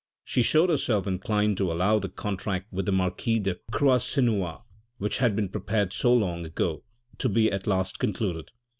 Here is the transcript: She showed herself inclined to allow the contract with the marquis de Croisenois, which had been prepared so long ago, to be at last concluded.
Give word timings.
She 0.23 0.41
showed 0.41 0.71
herself 0.71 1.05
inclined 1.05 1.57
to 1.57 1.71
allow 1.71 1.99
the 1.99 2.09
contract 2.09 2.73
with 2.73 2.87
the 2.87 2.91
marquis 2.91 3.37
de 3.37 3.57
Croisenois, 3.71 4.61
which 4.97 5.19
had 5.19 5.35
been 5.35 5.49
prepared 5.49 5.93
so 5.93 6.11
long 6.11 6.43
ago, 6.43 6.83
to 7.19 7.29
be 7.29 7.51
at 7.51 7.67
last 7.67 7.99
concluded. 7.99 8.49